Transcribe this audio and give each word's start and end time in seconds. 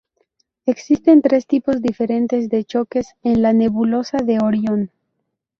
Existen 0.65 1.21
tres 1.21 1.45
tipos 1.45 1.79
diferentes 1.79 2.49
de 2.49 2.63
choques 2.65 3.13
en 3.21 3.43
la 3.43 3.53
nebulosa 3.53 4.17
de 4.17 4.39
Orión. 4.39 4.89